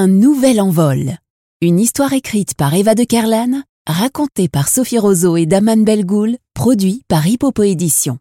[0.00, 1.16] Un nouvel envol.
[1.60, 7.02] Une histoire écrite par Eva de Kerlan, racontée par Sophie Roseau et Daman Belgoul, produit
[7.08, 8.20] par Hippopo Édition.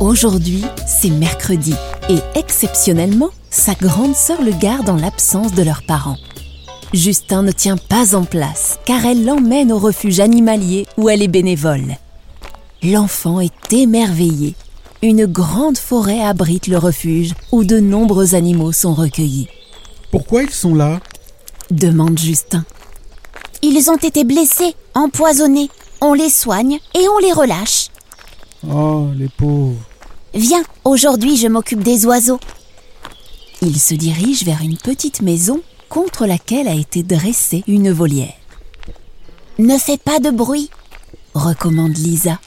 [0.00, 1.74] Aujourd'hui, c'est mercredi
[2.08, 6.18] et exceptionnellement, sa grande sœur le garde en l'absence de leurs parents.
[6.94, 11.28] Justin ne tient pas en place car elle l'emmène au refuge animalier où elle est
[11.28, 11.96] bénévole.
[12.82, 14.54] L'enfant est émerveillé.
[15.02, 19.48] Une grande forêt abrite le refuge où de nombreux animaux sont recueillis.
[20.10, 21.00] Pourquoi ils sont là?
[21.70, 22.64] Demande Justin.
[23.62, 25.70] Ils ont été blessés, empoisonnés.
[26.00, 27.88] On les soigne et on les relâche.
[28.68, 29.76] Oh, les pauvres.
[30.34, 32.40] Viens, aujourd'hui je m'occupe des oiseaux.
[33.62, 38.34] Il se dirige vers une petite maison contre laquelle a été dressée une volière.
[39.58, 40.70] Ne fais pas de bruit,
[41.34, 42.40] recommande Lisa.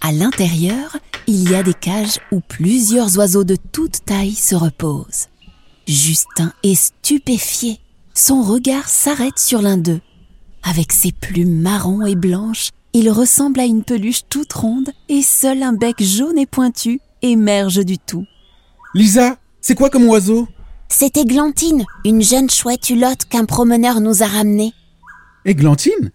[0.00, 0.96] À l'intérieur,
[1.28, 5.28] il y a des cages où plusieurs oiseaux de toute taille se reposent.
[5.86, 7.78] Justin est stupéfié.
[8.14, 10.00] Son regard s'arrête sur l'un d'eux.
[10.64, 15.62] Avec ses plumes marron et blanches, il ressemble à une peluche toute ronde et seul
[15.62, 18.26] un bec jaune et pointu émerge du tout.
[18.94, 20.48] Lisa, c'est quoi comme oiseau?
[20.88, 24.72] C'est Églantine, une jeune chouette hulotte qu'un promeneur nous a ramenée.
[25.44, 26.12] Églantine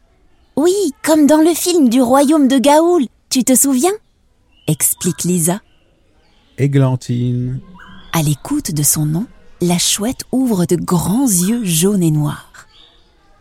[0.56, 3.92] Oui, comme dans le film du royaume de Gaoul, tu te souviens?
[4.68, 5.62] Explique Lisa.
[6.58, 7.60] Églantine.
[8.14, 9.26] À l'écoute de son nom,
[9.62, 12.68] la chouette ouvre de grands yeux jaunes et noirs.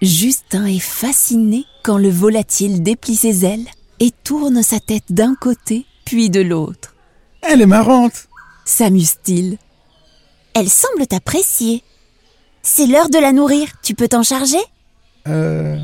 [0.01, 3.67] Justin est fasciné quand le volatile déplie ses ailes
[4.01, 6.95] et tourne sa tête d'un côté puis de l'autre.
[7.43, 8.29] Elle est marrante
[8.65, 9.59] S'amuse-t-il?
[10.55, 11.83] Elle semble t'apprécier.
[12.63, 14.63] C'est l'heure de la nourrir, tu peux t'en charger?
[15.27, 15.79] Euh...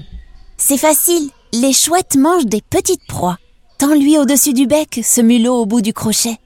[0.57, 3.39] C'est facile, les chouettes mangent des petites proies.
[3.79, 6.37] Tends-lui au-dessus du bec ce mulot au bout du crochet.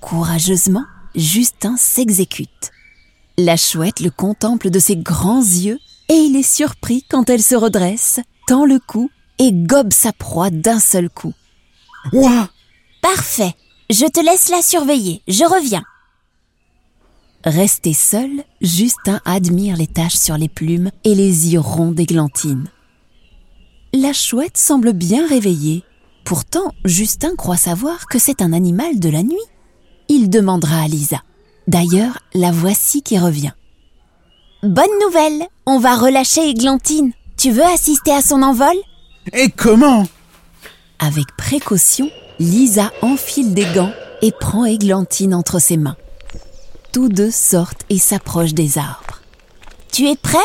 [0.00, 0.84] Courageusement,
[1.14, 2.70] Justin s'exécute.
[3.38, 5.78] La chouette le contemple de ses grands yeux
[6.08, 10.50] et il est surpris quand elle se redresse, tend le cou et gobe sa proie
[10.50, 11.32] d'un seul coup.
[12.12, 12.48] Ouah
[13.00, 13.54] Parfait.
[13.88, 15.22] Je te laisse la surveiller.
[15.26, 15.82] Je reviens.
[17.44, 18.28] Resté seul,
[18.60, 22.68] Justin admire les taches sur les plumes et les yeux ronds d'Églantine.
[23.94, 25.82] La chouette semble bien réveillée.
[26.24, 29.38] Pourtant, Justin croit savoir que c'est un animal de la nuit.
[30.08, 31.22] Il demandera à Lisa.
[31.66, 33.52] D'ailleurs, la voici qui revient.
[34.62, 37.12] Bonne nouvelle, on va relâcher Églantine.
[37.38, 38.76] Tu veux assister à son envol?
[39.32, 40.04] Et comment?
[40.98, 45.96] Avec précaution, Lisa enfile des gants et prend Églantine entre ses mains.
[46.92, 49.20] Tous deux sortent et s'approchent des arbres.
[49.92, 50.38] Tu es prêt?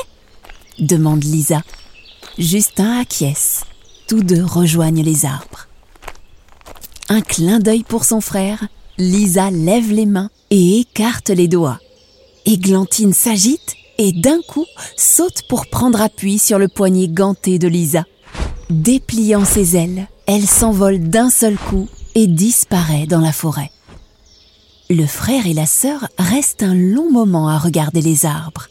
[0.77, 1.61] demande Lisa.
[2.37, 3.63] Justin acquiesce.
[4.07, 5.67] Tous deux rejoignent les arbres.
[7.09, 8.67] Un clin d'œil pour son frère,
[8.99, 11.79] Lisa lève les mains et écarte les doigts.
[12.45, 14.65] Églantine s'agite et d'un coup
[14.97, 18.03] saute pour prendre appui sur le poignet ganté de Lisa.
[18.69, 23.71] Dépliant ses ailes, elle s'envole d'un seul coup et disparaît dans la forêt.
[24.89, 28.67] Le frère et la sœur restent un long moment à regarder les arbres.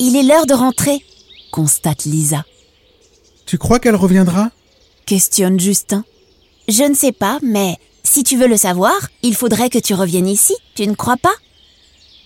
[0.00, 1.04] Il est l'heure de rentrer,
[1.52, 2.44] constate Lisa.
[3.46, 4.50] Tu crois qu'elle reviendra?
[5.06, 6.04] Questionne Justin.
[6.66, 10.28] Je ne sais pas, mais si tu veux le savoir, il faudrait que tu reviennes
[10.28, 11.34] ici, tu ne crois pas?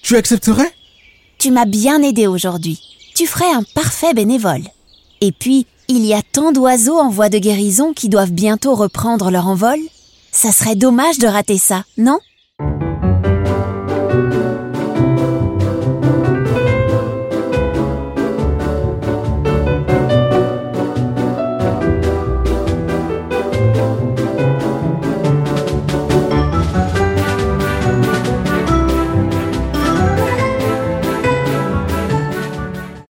[0.02, 0.72] Tu accepterais?
[1.36, 2.80] Tu m'as bien aidé aujourd'hui.
[3.14, 4.64] Tu ferais un parfait bénévole.
[5.20, 9.30] Et puis, il y a tant d'oiseaux en voie de guérison qui doivent bientôt reprendre
[9.30, 9.78] leur envol.
[10.30, 12.18] Ça serait dommage de rater ça, non?
[14.12, 14.51] Thank you.